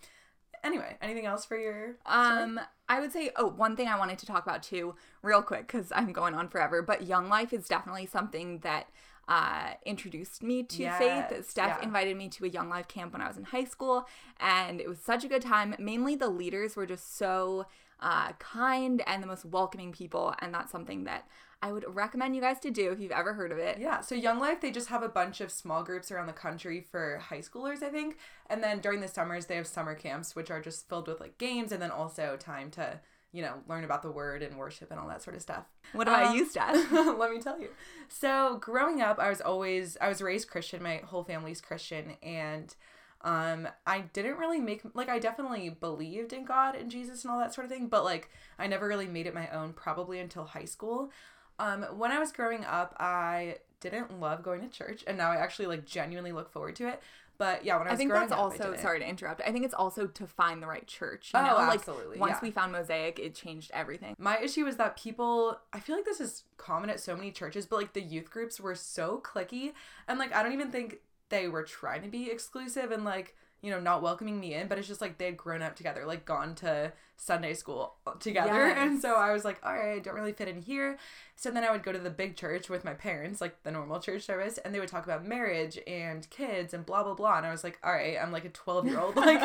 anyway, 0.63 0.97
anything 1.01 1.25
else 1.25 1.45
for 1.45 1.57
your? 1.57 1.95
Um, 2.05 2.59
I 2.89 2.99
would 2.99 3.13
say, 3.13 3.31
oh, 3.37 3.47
one 3.47 3.75
thing 3.75 3.87
I 3.87 3.97
wanted 3.97 4.19
to 4.19 4.25
talk 4.25 4.45
about 4.45 4.63
too, 4.63 4.95
real 5.21 5.41
quick, 5.41 5.67
because 5.67 5.91
I'm 5.95 6.11
going 6.11 6.33
on 6.33 6.49
forever. 6.49 6.81
But 6.81 7.07
Young 7.07 7.29
Life 7.29 7.53
is 7.53 7.67
definitely 7.67 8.05
something 8.05 8.59
that 8.59 8.87
uh, 9.27 9.71
introduced 9.85 10.41
me 10.41 10.63
to 10.63 10.83
Yes, 10.83 10.97
faith. 10.97 11.49
Steph 11.49 11.79
yeah. 11.79 11.85
invited 11.85 12.15
me 12.17 12.29
to 12.29 12.45
a 12.45 12.47
Young 12.47 12.69
Life 12.69 12.87
camp 12.87 13.13
when 13.13 13.21
I 13.21 13.27
was 13.27 13.37
in 13.37 13.43
high 13.43 13.65
school, 13.65 14.07
and 14.39 14.79
it 14.79 14.87
was 14.87 14.99
such 14.99 15.23
a 15.23 15.27
good 15.27 15.41
time. 15.41 15.75
Mainly, 15.79 16.15
the 16.15 16.29
leaders 16.29 16.75
were 16.75 16.85
just 16.85 17.17
so 17.17 17.65
uh, 17.99 18.33
kind 18.33 19.03
and 19.07 19.21
the 19.21 19.27
most 19.27 19.45
welcoming 19.45 19.91
people, 19.91 20.33
and 20.39 20.53
that's 20.53 20.71
something 20.71 21.03
that 21.05 21.27
I 21.61 21.71
would 21.71 21.85
recommend 21.87 22.35
you 22.35 22.41
guys 22.41 22.59
to 22.59 22.71
do 22.71 22.91
if 22.91 22.99
you've 22.99 23.11
ever 23.11 23.33
heard 23.33 23.51
of 23.51 23.57
it. 23.57 23.79
Yeah, 23.79 24.01
so 24.01 24.13
Young 24.13 24.39
Life, 24.39 24.61
they 24.61 24.71
just 24.71 24.89
have 24.89 25.01
a 25.01 25.09
bunch 25.09 25.41
of 25.41 25.51
small 25.51 25.83
groups 25.83 26.11
around 26.11 26.27
the 26.27 26.33
country 26.33 26.79
for 26.79 27.17
high 27.17 27.39
schoolers, 27.39 27.81
I 27.81 27.89
think. 27.89 28.17
And 28.49 28.63
then 28.63 28.79
during 28.79 29.01
the 29.01 29.07
summers, 29.07 29.47
they 29.47 29.55
have 29.55 29.65
summer 29.65 29.95
camps, 29.95 30.35
which 30.35 30.51
are 30.51 30.61
just 30.61 30.87
filled 30.87 31.07
with 31.07 31.19
like 31.19 31.37
games 31.39 31.71
and 31.71 31.81
then 31.81 31.89
also 31.89 32.37
time 32.39 32.69
to, 32.71 32.99
you 33.31 33.41
know, 33.41 33.55
learn 33.67 33.83
about 33.83 34.01
the 34.01 34.11
word 34.11 34.41
and 34.41 34.57
worship 34.57 34.89
and 34.91 34.99
all 34.99 35.07
that 35.09 35.21
sort 35.21 35.35
of 35.35 35.41
stuff. 35.41 35.65
What 35.93 36.07
about 36.07 36.27
Um, 36.27 36.35
you, 36.35 36.45
Steph? 36.45 36.91
Let 36.91 37.31
me 37.31 37.39
tell 37.41 37.59
you. 37.59 37.69
So, 38.07 38.57
growing 38.61 39.01
up, 39.01 39.19
I 39.19 39.29
was 39.29 39.41
always 39.41 39.97
I 39.99 40.07
was 40.07 40.21
raised 40.21 40.49
Christian. 40.49 40.81
My 40.81 41.01
whole 41.05 41.23
family's 41.23 41.61
Christian 41.61 42.13
and 42.23 42.73
um 43.21 43.67
I 43.85 44.01
didn't 44.01 44.37
really 44.37 44.59
make 44.59 44.81
like 44.93 45.09
I 45.09 45.17
definitely 45.19 45.69
believed 45.69 46.33
in 46.33 46.45
God 46.45 46.75
and 46.75 46.91
Jesus 46.91 47.23
and 47.23 47.31
all 47.31 47.39
that 47.39 47.53
sort 47.53 47.65
of 47.65 47.71
thing, 47.71 47.87
but 47.87 48.03
like 48.03 48.29
I 48.59 48.67
never 48.67 48.87
really 48.87 49.07
made 49.07 49.25
it 49.27 49.33
my 49.33 49.49
own 49.49 49.73
probably 49.73 50.19
until 50.19 50.45
high 50.45 50.65
school. 50.65 51.11
Um 51.59 51.83
when 51.97 52.11
I 52.11 52.19
was 52.19 52.31
growing 52.31 52.63
up, 52.63 52.95
I 52.99 53.57
didn't 53.79 54.19
love 54.19 54.43
going 54.43 54.61
to 54.61 54.67
church 54.69 55.03
and 55.07 55.17
now 55.17 55.31
I 55.31 55.37
actually 55.37 55.67
like 55.67 55.85
genuinely 55.85 56.31
look 56.31 56.51
forward 56.51 56.75
to 56.77 56.87
it. 56.87 57.01
But 57.37 57.63
yeah, 57.65 57.77
when 57.77 57.87
I 57.87 57.91
I 57.91 57.93
was 57.93 57.97
think 57.97 58.09
growing 58.09 58.29
that's 58.29 58.31
up, 58.33 58.39
I 58.39 58.41
also 58.41 58.75
sorry 58.77 58.99
to 58.99 59.07
interrupt. 59.07 59.41
I 59.45 59.51
think 59.51 59.65
it's 59.65 59.73
also 59.73 60.07
to 60.07 60.27
find 60.27 60.61
the 60.61 60.67
right 60.67 60.85
church. 60.87 61.31
You 61.33 61.39
Oh, 61.39 61.45
know, 61.45 61.53
like 61.55 61.79
absolutely, 61.79 62.17
once 62.17 62.33
yeah. 62.33 62.39
we 62.41 62.51
found 62.51 62.71
Mosaic, 62.71 63.19
it 63.19 63.35
changed 63.35 63.71
everything. 63.73 64.15
My 64.17 64.39
issue 64.39 64.65
is 64.65 64.77
that 64.77 64.97
people, 64.97 65.59
I 65.71 65.79
feel 65.79 65.95
like 65.95 66.05
this 66.05 66.19
is 66.19 66.43
common 66.57 66.89
at 66.89 66.99
so 66.99 67.15
many 67.15 67.31
churches, 67.31 67.65
but 67.65 67.77
like 67.77 67.93
the 67.93 68.01
youth 68.01 68.29
groups 68.31 68.59
were 68.59 68.75
so 68.75 69.21
clicky. 69.23 69.73
And 70.07 70.17
like, 70.17 70.33
I 70.33 70.41
don't 70.43 70.53
even 70.53 70.71
think 70.71 70.99
they 71.29 71.47
were 71.47 71.63
trying 71.63 72.01
to 72.03 72.07
be 72.07 72.31
exclusive 72.31 72.91
and 72.91 73.03
like, 73.03 73.35
you 73.61 73.71
know, 73.71 73.79
not 73.79 74.01
welcoming 74.01 74.39
me 74.39 74.53
in, 74.53 74.67
but 74.67 74.77
it's 74.77 74.87
just 74.87 75.01
like 75.01 75.17
they 75.17 75.25
had 75.25 75.37
grown 75.37 75.61
up 75.61 75.75
together, 75.75 76.05
like 76.05 76.25
gone 76.25 76.53
to 76.55 76.93
Sunday 77.15 77.53
school 77.53 77.95
together. 78.19 78.53
And 78.77 79.01
so 79.01 79.15
I 79.15 79.33
was 79.33 79.43
like, 79.43 79.59
all 79.63 79.73
right, 79.73 79.95
I 79.95 79.99
don't 79.99 80.13
really 80.13 80.31
fit 80.31 80.47
in 80.47 80.61
here. 80.61 80.97
So 81.35 81.49
then 81.49 81.63
I 81.63 81.71
would 81.71 81.83
go 81.83 81.91
to 81.91 81.97
the 81.97 82.11
big 82.11 82.35
church 82.35 82.69
with 82.69 82.85
my 82.85 82.93
parents, 82.93 83.41
like 83.41 83.63
the 83.63 83.71
normal 83.71 83.99
church 83.99 84.23
service, 84.23 84.59
and 84.59 84.73
they 84.73 84.79
would 84.79 84.89
talk 84.89 85.05
about 85.05 85.25
marriage 85.25 85.79
and 85.87 86.29
kids 86.29 86.73
and 86.73 86.85
blah, 86.85 87.03
blah, 87.03 87.15
blah. 87.15 87.37
And 87.37 87.45
I 87.47 87.51
was 87.51 87.63
like, 87.63 87.79
all 87.83 87.91
right, 87.91 88.17
I'm 88.21 88.31
like 88.31 88.45
a 88.45 88.49
12 88.49 88.87
year 88.87 88.99
old, 88.99 89.15
like, 89.17 89.39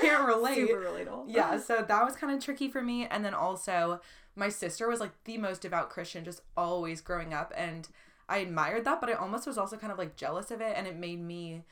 can't 0.00 0.26
relate 0.26 0.68
Super 0.68 0.80
relatable. 0.80 1.24
yeah, 1.28 1.58
so 1.60 1.84
that 1.86 2.04
was 2.04 2.16
kind 2.16 2.34
of 2.34 2.42
tricky 2.42 2.68
for 2.68 2.82
me. 2.82 3.06
And 3.06 3.22
then 3.24 3.34
also, 3.34 4.00
my 4.34 4.48
sister 4.48 4.88
was 4.88 5.00
like 5.00 5.12
the 5.24 5.36
most 5.36 5.60
devout 5.60 5.90
Christian, 5.90 6.24
just 6.24 6.40
always 6.56 7.02
growing 7.02 7.34
up. 7.34 7.52
And 7.54 7.86
I 8.30 8.38
admired 8.38 8.84
that, 8.84 9.00
but 9.00 9.10
I 9.10 9.14
almost 9.14 9.46
was 9.46 9.58
also 9.58 9.76
kind 9.76 9.92
of 9.92 9.98
like 9.98 10.16
jealous 10.16 10.50
of 10.50 10.62
it. 10.62 10.72
And 10.76 10.86
it 10.86 10.96
made 10.96 11.20
me 11.20 11.64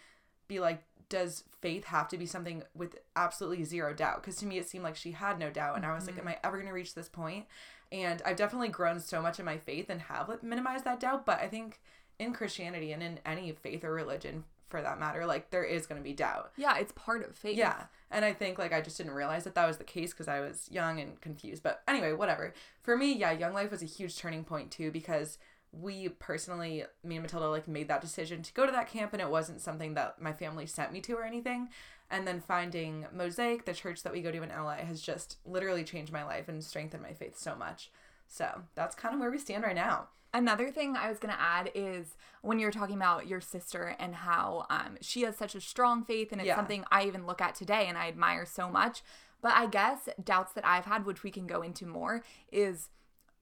be 0.48 0.60
like, 0.60 0.82
does 1.08 1.44
faith 1.60 1.84
have 1.84 2.08
to 2.08 2.18
be 2.18 2.26
something 2.26 2.62
with 2.74 2.96
absolutely 3.14 3.64
zero 3.64 3.94
doubt? 3.94 4.22
Because 4.22 4.36
to 4.36 4.46
me, 4.46 4.58
it 4.58 4.68
seemed 4.68 4.84
like 4.84 4.96
she 4.96 5.12
had 5.12 5.38
no 5.38 5.50
doubt. 5.50 5.76
And 5.76 5.86
I 5.86 5.94
was 5.94 6.06
like, 6.06 6.16
mm-hmm. 6.16 6.28
am 6.28 6.34
I 6.34 6.38
ever 6.46 6.56
going 6.56 6.68
to 6.68 6.72
reach 6.72 6.94
this 6.94 7.08
point? 7.08 7.46
And 7.92 8.20
I've 8.26 8.36
definitely 8.36 8.68
grown 8.68 8.98
so 8.98 9.22
much 9.22 9.38
in 9.38 9.44
my 9.44 9.58
faith 9.58 9.88
and 9.88 10.00
have 10.02 10.28
like, 10.28 10.42
minimized 10.42 10.84
that 10.84 11.00
doubt. 11.00 11.24
But 11.24 11.40
I 11.40 11.48
think 11.48 11.80
in 12.18 12.32
Christianity 12.32 12.92
and 12.92 13.02
in 13.02 13.20
any 13.24 13.52
faith 13.52 13.84
or 13.84 13.92
religion 13.92 14.44
for 14.68 14.82
that 14.82 14.98
matter, 14.98 15.26
like 15.26 15.50
there 15.50 15.64
is 15.64 15.86
going 15.86 16.00
to 16.00 16.04
be 16.04 16.12
doubt. 16.12 16.50
Yeah, 16.56 16.76
it's 16.78 16.92
part 16.92 17.24
of 17.24 17.36
faith. 17.36 17.56
Yeah. 17.56 17.84
And 18.10 18.24
I 18.24 18.32
think 18.32 18.58
like 18.58 18.72
I 18.72 18.80
just 18.80 18.96
didn't 18.96 19.12
realize 19.12 19.44
that 19.44 19.54
that 19.54 19.66
was 19.66 19.78
the 19.78 19.84
case 19.84 20.12
because 20.12 20.28
I 20.28 20.40
was 20.40 20.68
young 20.70 20.98
and 20.98 21.20
confused. 21.20 21.62
But 21.62 21.82
anyway, 21.86 22.12
whatever. 22.12 22.52
For 22.82 22.96
me, 22.96 23.12
yeah, 23.12 23.32
Young 23.32 23.52
Life 23.52 23.70
was 23.70 23.82
a 23.82 23.86
huge 23.86 24.16
turning 24.16 24.44
point 24.44 24.70
too 24.70 24.90
because 24.90 25.38
we 25.80 26.08
personally, 26.08 26.84
me 27.04 27.16
and 27.16 27.22
Matilda, 27.22 27.48
like 27.48 27.68
made 27.68 27.88
that 27.88 28.00
decision 28.00 28.42
to 28.42 28.52
go 28.54 28.66
to 28.66 28.72
that 28.72 28.88
camp 28.88 29.12
and 29.12 29.20
it 29.20 29.28
wasn't 29.30 29.60
something 29.60 29.94
that 29.94 30.20
my 30.20 30.32
family 30.32 30.66
sent 30.66 30.92
me 30.92 31.00
to 31.02 31.14
or 31.14 31.24
anything. 31.24 31.68
And 32.10 32.26
then 32.26 32.40
finding 32.40 33.06
Mosaic, 33.12 33.64
the 33.64 33.74
church 33.74 34.02
that 34.04 34.12
we 34.12 34.22
go 34.22 34.30
to 34.30 34.42
in 34.42 34.48
LA, 34.48 34.76
has 34.76 35.00
just 35.02 35.38
literally 35.44 35.82
changed 35.84 36.12
my 36.12 36.24
life 36.24 36.48
and 36.48 36.62
strengthened 36.62 37.02
my 37.02 37.12
faith 37.12 37.36
so 37.36 37.56
much. 37.56 37.90
So 38.28 38.62
that's 38.74 38.94
kind 38.94 39.14
of 39.14 39.20
where 39.20 39.30
we 39.30 39.38
stand 39.38 39.64
right 39.64 39.74
now. 39.74 40.08
Another 40.32 40.70
thing 40.70 40.96
I 40.96 41.08
was 41.08 41.18
going 41.18 41.34
to 41.34 41.40
add 41.40 41.70
is 41.74 42.16
when 42.42 42.58
you're 42.58 42.70
talking 42.70 42.96
about 42.96 43.26
your 43.26 43.40
sister 43.40 43.96
and 43.98 44.14
how 44.14 44.66
um, 44.70 44.98
she 45.00 45.22
has 45.22 45.36
such 45.36 45.54
a 45.54 45.60
strong 45.60 46.04
faith, 46.04 46.30
and 46.30 46.40
it's 46.40 46.48
Yeah. 46.48 46.56
something 46.56 46.84
I 46.90 47.04
even 47.04 47.26
look 47.26 47.40
at 47.40 47.54
today 47.54 47.86
and 47.88 47.96
I 47.96 48.08
admire 48.08 48.44
so 48.44 48.68
much. 48.68 49.02
But 49.42 49.52
I 49.54 49.66
guess 49.66 50.08
doubts 50.22 50.52
that 50.54 50.66
I've 50.66 50.84
had, 50.84 51.06
which 51.06 51.22
we 51.22 51.30
can 51.30 51.46
go 51.46 51.62
into 51.62 51.86
more, 51.86 52.22
is 52.52 52.88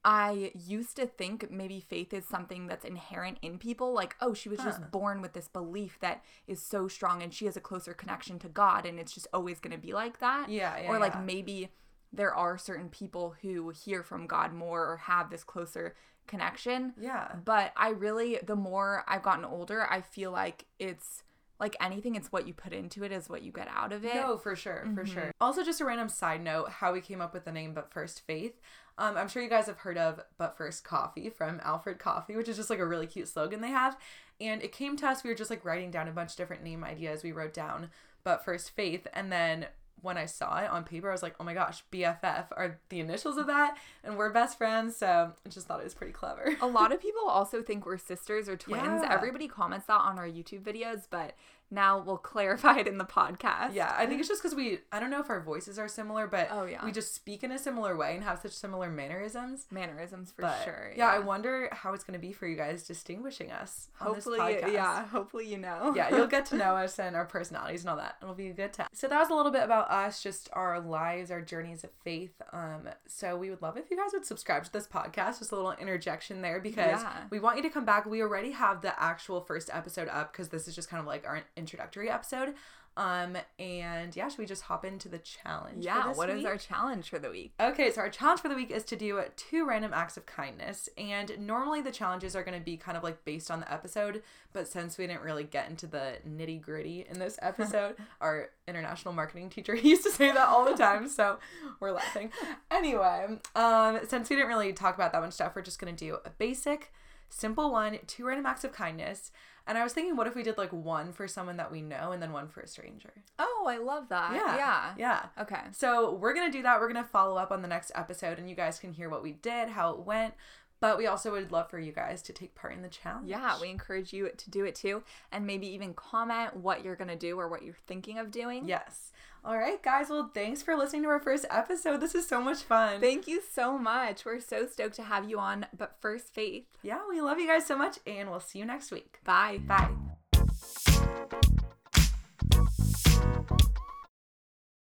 I 0.07 0.51
used 0.53 0.95
to 0.97 1.07
think 1.07 1.49
maybe 1.49 1.79
faith 1.79 2.13
is 2.13 2.25
something 2.25 2.67
that's 2.67 2.85
inherent 2.85 3.39
in 3.41 3.57
people. 3.57 3.91
Like, 3.91 4.15
oh, 4.21 4.35
she 4.35 4.47
was 4.49 4.59
Huh. 4.59 4.65
just 4.65 4.91
born 4.91 5.19
with 5.19 5.33
this 5.33 5.47
belief 5.47 5.97
that 5.99 6.23
is 6.47 6.61
so 6.61 6.87
strong 6.87 7.23
and 7.23 7.33
she 7.33 7.45
has 7.45 7.57
a 7.57 7.61
closer 7.61 7.93
connection 7.95 8.37
to 8.39 8.47
God, 8.47 8.85
and 8.85 8.99
it's 8.99 9.13
just 9.13 9.27
always 9.33 9.59
going 9.59 9.71
to 9.75 9.81
be 9.81 9.93
like 9.93 10.19
that. 10.19 10.47
Yeah, 10.49 10.77
yeah, 10.77 10.89
Or 10.89 10.99
like 10.99 11.15
yeah. 11.15 11.21
maybe 11.21 11.69
there 12.13 12.33
are 12.33 12.57
certain 12.57 12.89
people 12.89 13.35
who 13.41 13.71
hear 13.71 14.03
from 14.03 14.27
God 14.27 14.53
more 14.53 14.85
or 14.87 14.97
have 14.97 15.29
this 15.31 15.43
closer 15.43 15.95
connection. 16.27 16.93
Yeah. 16.99 17.35
But 17.43 17.73
I 17.75 17.89
really, 17.89 18.39
the 18.45 18.55
more 18.55 19.03
I've 19.07 19.23
gotten 19.23 19.43
older, 19.43 19.85
I 19.91 20.01
feel 20.01 20.31
like 20.31 20.65
it's 20.79 21.23
like 21.59 21.75
anything, 21.79 22.15
it's 22.15 22.31
what 22.31 22.47
you 22.47 22.53
put 22.53 22.73
into 22.73 23.03
it 23.03 23.11
is 23.11 23.29
what 23.29 23.41
you 23.41 23.51
get 23.51 23.67
out 23.69 23.93
of 23.93 24.03
it. 24.03 24.15
No, 24.15 24.37
for 24.37 24.55
sure, 24.55 24.87
for 24.93 25.05
sure. 25.05 25.31
Also, 25.39 25.63
just 25.63 25.81
a 25.81 25.85
random 25.85 26.09
side 26.09 26.43
note: 26.43 26.69
how 26.69 26.91
we 26.91 27.01
came 27.01 27.21
up 27.21 27.33
with 27.33 27.45
the 27.45 27.51
name 27.51 27.73
"But 27.73 27.91
First 27.91 28.25
Faith." 28.27 28.59
Um, 28.97 29.17
I'm 29.17 29.27
sure 29.27 29.43
you 29.43 29.49
guys 29.49 29.67
have 29.67 29.79
heard 29.79 29.97
of 29.97 30.19
"But 30.37 30.57
First 30.57 30.83
Coffee" 30.83 31.29
from 31.29 31.61
Alfred 31.63 31.99
Coffee, 31.99 32.35
which 32.35 32.49
is 32.49 32.57
just 32.57 32.69
like 32.69 32.79
a 32.79 32.85
really 32.85 33.07
cute 33.07 33.27
slogan 33.27 33.61
they 33.61 33.69
have. 33.69 33.97
And 34.39 34.61
it 34.61 34.73
came 34.73 34.97
to 34.97 35.07
us. 35.07 35.23
We 35.23 35.29
were 35.29 35.35
just 35.35 35.49
like 35.49 35.63
writing 35.63 35.91
down 35.91 36.07
a 36.07 36.11
bunch 36.11 36.31
of 36.31 36.37
different 36.37 36.63
name 36.63 36.83
ideas. 36.83 37.23
We 37.23 37.31
wrote 37.31 37.53
down 37.53 37.89
"But 38.23 38.43
First 38.43 38.71
Faith," 38.71 39.07
and 39.13 39.31
then 39.31 39.67
when 40.01 40.17
I 40.17 40.25
saw 40.25 40.59
it 40.59 40.69
on 40.69 40.83
paper, 40.83 41.09
I 41.09 41.11
was 41.11 41.23
like, 41.23 41.35
"Oh 41.39 41.43
my 41.43 41.53
gosh, 41.53 41.83
BFF 41.91 42.47
are 42.51 42.79
the 42.89 42.99
initials 42.99 43.37
of 43.37 43.47
that," 43.47 43.77
and 44.03 44.17
we're 44.17 44.31
best 44.31 44.57
friends. 44.57 44.95
So 44.95 45.33
I 45.45 45.49
just 45.49 45.67
thought 45.67 45.79
it 45.79 45.83
was 45.83 45.93
pretty 45.93 46.13
clever. 46.13 46.55
A 46.61 46.67
lot 46.67 46.91
of 46.91 47.01
people 47.01 47.27
also 47.27 47.61
think 47.61 47.85
we're 47.85 47.97
sisters 47.97 48.47
or 48.47 48.55
twins. 48.57 49.01
Yeah. 49.03 49.13
Everybody 49.13 49.47
comments 49.47 49.87
that 49.87 49.99
on 49.99 50.19
our 50.19 50.27
YouTube 50.27 50.61
videos, 50.61 51.07
but 51.09 51.35
now 51.75 51.99
we'll 51.99 52.17
clarify 52.17 52.79
it 52.79 52.87
in 52.87 52.97
the 52.97 53.05
podcast. 53.05 53.73
Yeah, 53.75 53.93
I 53.95 54.05
think 54.07 54.19
it's 54.19 54.29
just 54.29 54.41
because 54.41 54.55
we, 54.55 54.79
I 54.91 54.99
don't 54.99 55.09
know 55.11 55.19
if 55.19 55.29
our 55.29 55.41
voices 55.41 55.77
are 55.77 55.87
similar, 55.87 56.25
but 56.25 56.47
Oh, 56.51 56.65
yeah. 56.65 56.83
we 56.83 56.91
just 56.91 57.13
speak 57.13 57.43
in 57.43 57.51
a 57.51 57.59
similar 57.59 57.95
way 57.95 58.15
and 58.15 58.23
have 58.23 58.39
such 58.39 58.53
similar 58.53 58.89
mannerisms. 58.89 59.67
Mannerisms 59.69 60.31
for 60.31 60.43
But 60.43 60.63
sure. 60.63 60.91
yeah, 60.95 61.07
I 61.09 61.19
wonder 61.19 61.69
how 61.71 61.93
it's 61.93 62.03
going 62.03 62.19
to 62.19 62.25
be 62.27 62.31
for 62.33 62.47
you 62.47 62.55
guys 62.55 62.87
distinguishing 62.87 63.51
us. 63.51 63.89
Hopefully, 63.99 64.37
yeah. 64.71 65.05
Hopefully, 65.07 65.47
you 65.47 65.57
know. 65.57 65.93
yeah, 65.95 66.09
you'll 66.15 66.27
get 66.27 66.45
to 66.47 66.55
know 66.63 66.75
us 66.75 66.97
and 66.99 67.15
our 67.15 67.25
personalities 67.25 67.81
and 67.81 67.89
all 67.89 67.97
that. 67.97 68.15
It'll 68.21 68.33
be 68.33 68.47
a 68.49 68.53
good 68.53 68.73
time. 68.73 68.87
So 68.93 69.07
that 69.07 69.19
was 69.19 69.29
a 69.29 69.35
little 69.35 69.51
bit 69.51 69.63
about 69.63 69.91
us, 69.91 70.23
just 70.23 70.49
our 70.53 70.79
lives, 70.79 71.29
our 71.31 71.41
journeys 71.41 71.83
of 71.83 71.91
faith. 72.03 72.33
Um, 72.53 72.87
so 73.07 73.35
we 73.37 73.49
would 73.49 73.61
love 73.61 73.77
if 73.77 73.91
you 73.91 73.97
guys 73.97 74.11
would 74.13 74.25
subscribe 74.25 74.63
to 74.63 74.71
this 74.71 74.87
podcast. 74.87 75.39
Just 75.39 75.51
a 75.51 75.55
little 75.55 75.73
interjection 75.73 76.41
there 76.41 76.59
because 76.59 77.01
Yeah. 77.01 77.23
we 77.29 77.39
want 77.39 77.57
you 77.57 77.63
to 77.63 77.69
come 77.69 77.85
back. 77.85 78.05
We 78.05 78.21
already 78.21 78.51
have 78.51 78.81
the 78.81 78.97
actual 79.01 79.41
first 79.41 79.69
episode 79.73 80.07
up 80.07 80.31
because 80.31 80.49
this 80.49 80.67
is 80.67 80.75
just 80.75 80.89
kind 80.89 81.01
of 81.01 81.07
like 81.07 81.25
our 81.27 81.41
introductory 81.65 82.09
episode. 82.09 82.53
Um, 82.97 83.37
and 83.59 84.15
yeah, 84.15 84.29
should 84.29 84.39
we 84.39 84.45
just 84.45 84.63
hop 84.63 84.85
into 84.85 85.09
the 85.09 85.17
challenge? 85.17 85.83
Yeah. 85.83 86.13
What 86.13 86.29
is 86.29 86.37
week? 86.37 86.45
our 86.45 86.57
challenge 86.57 87.09
for 87.09 87.19
the 87.19 87.29
week? 87.29 87.51
Okay, 87.59 87.91
so 87.91 87.99
our 87.99 88.09
challenge 88.09 88.39
for 88.39 88.47
the 88.47 88.55
week 88.55 88.71
is 88.71 88.85
to 88.85 88.95
do 88.95 89.21
two 89.35 89.67
random 89.67 89.91
acts 89.93 90.15
of 90.15 90.25
kindness. 90.25 90.87
And 90.97 91.37
normally 91.37 91.81
the 91.81 91.91
challenges 91.91 92.37
are 92.37 92.43
going 92.43 92.57
to 92.57 92.63
be 92.63 92.77
kind 92.77 92.95
of 92.97 93.03
like 93.03 93.25
based 93.25 93.51
on 93.51 93.59
the 93.59 93.71
episode, 93.71 94.23
but 94.53 94.69
since 94.69 94.97
we 94.97 95.07
didn't 95.07 95.23
really 95.23 95.43
get 95.43 95.69
into 95.69 95.87
the 95.87 96.19
nitty 96.25 96.61
gritty 96.61 97.05
in 97.09 97.19
this 97.19 97.37
episode, 97.41 97.95
our 98.21 98.51
international 98.65 99.13
marketing 99.13 99.49
teacher 99.49 99.75
he 99.85 99.89
used 99.89 100.03
to 100.03 100.11
say 100.11 100.31
that 100.31 100.47
all 100.47 100.63
the 100.63 100.77
time, 100.77 101.09
so 101.09 101.37
we're 101.81 101.91
laughing. 101.91 102.31
Anyway, 102.71 103.39
um, 103.55 103.99
since 104.07 104.29
we 104.29 104.37
didn't 104.37 104.47
really 104.47 104.71
talk 104.71 104.95
about 104.95 105.11
that 105.11 105.21
much 105.21 105.33
stuff, 105.33 105.53
we're 105.53 105.61
just 105.61 105.79
going 105.79 105.93
to 105.93 106.05
do 106.05 106.17
a 106.23 106.29
basic, 106.29 106.93
simple 107.29 107.73
one, 107.73 107.99
two 108.07 108.25
random 108.25 108.45
acts 108.45 108.63
of 108.63 108.71
kindness. 108.71 109.31
And 109.67 109.77
I 109.77 109.83
was 109.83 109.93
thinking, 109.93 110.15
what 110.15 110.27
if 110.27 110.35
we 110.35 110.43
did 110.43 110.57
like 110.57 110.71
one 110.71 111.11
for 111.11 111.27
someone 111.27 111.57
that 111.57 111.71
we 111.71 111.81
know 111.81 112.11
and 112.11 112.21
then 112.21 112.31
one 112.31 112.47
for 112.47 112.61
a 112.61 112.67
stranger? 112.67 113.11
Oh, 113.39 113.65
I 113.67 113.77
love 113.77 114.09
that. 114.09 114.33
Yeah. 114.33 114.55
Yeah. 114.55 114.93
Yeah. 114.97 115.41
Okay. 115.41 115.61
So 115.71 116.13
we're 116.13 116.33
gonna 116.33 116.51
do 116.51 116.61
that. 116.63 116.79
We're 116.79 116.87
gonna 116.87 117.03
follow 117.03 117.37
up 117.37 117.51
on 117.51 117.61
the 117.61 117.67
next 117.67 117.91
episode, 117.95 118.37
and 118.37 118.49
you 118.49 118.55
guys 118.55 118.77
can 118.77 118.93
hear 118.93 119.09
what 119.09 119.23
we 119.23 119.31
did, 119.33 119.69
how 119.69 119.91
it 119.91 119.99
went. 119.99 120.35
But 120.79 120.97
we 120.97 121.07
also 121.07 121.31
would 121.31 121.51
love 121.51 121.69
for 121.69 121.79
you 121.79 121.91
guys 121.91 122.21
to 122.23 122.33
take 122.33 122.53
part 122.55 122.73
in 122.73 122.81
the 122.81 122.89
challenge. 122.89 123.29
Yeah, 123.29 123.59
we 123.59 123.69
encourage 123.69 124.13
you 124.13 124.29
to 124.35 124.49
do 124.49 124.65
it 124.65 124.75
too, 124.75 125.03
and 125.31 125.47
maybe 125.47 125.67
even 125.67 125.93
comment 125.93 126.55
what 126.55 126.83
you're 126.83 126.95
gonna 126.95 127.15
do 127.15 127.39
or 127.39 127.47
what 127.47 127.63
you're 127.63 127.77
thinking 127.87 128.17
of 128.19 128.31
doing. 128.31 128.67
Yes. 128.67 129.11
All 129.43 129.57
right, 129.57 129.81
guys. 129.83 130.09
Well, 130.09 130.31
thanks 130.33 130.63
for 130.63 130.75
listening 130.75 131.03
to 131.03 131.09
our 131.09 131.19
first 131.19 131.45
episode. 131.51 132.01
This 132.01 132.15
is 132.15 132.27
so 132.27 132.41
much 132.41 132.63
fun. 132.63 132.99
Thank 132.99 133.27
you 133.27 133.41
so 133.53 133.77
much. 133.77 134.25
We're 134.25 134.39
so 134.39 134.65
stoked 134.65 134.95
to 134.95 135.03
have 135.03 135.29
you 135.29 135.37
on. 135.37 135.67
But 135.77 135.97
first, 136.01 136.33
Faith. 136.33 136.65
yeah, 136.81 137.01
we 137.07 137.21
love 137.21 137.39
you 137.39 137.45
guys 137.47 137.65
so 137.65 137.77
much, 137.77 137.99
and 138.07 138.31
we'll 138.31 138.39
see 138.39 138.57
you 138.57 138.65
next 138.65 138.91
week. 138.91 139.19
Bye. 139.23 139.59
Bye. 139.59 139.91